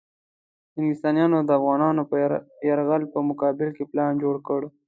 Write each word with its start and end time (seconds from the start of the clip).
انګلیسیانو 0.77 1.37
د 1.43 1.49
افغانانو 1.59 2.01
یرغل 2.69 3.03
په 3.13 3.19
مقابل 3.29 3.69
کې 3.75 3.83
پلان 3.91 4.11
جوړ 4.23 4.35
کړ. 4.47 4.61